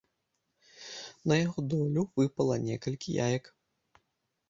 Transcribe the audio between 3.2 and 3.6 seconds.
яек.